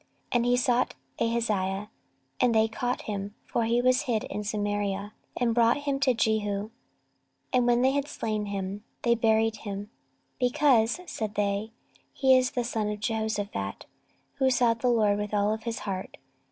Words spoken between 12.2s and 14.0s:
is the son of Jehoshaphat,